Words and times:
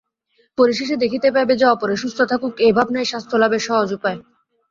পরিশেষে 0.57 0.95
দেখিতে 0.95 1.27
পাইবে 1.31 1.53
যে, 1.55 1.65
অপরে 1.65 1.95
সুস্থ 1.97 2.19
থাকুক, 2.21 2.53
এই 2.59 2.71
ভাবনাই 2.71 3.05
স্বাস্থ্য-লাভের 3.05 3.65
সহজ 3.67 3.89
উপায়। 3.93 4.19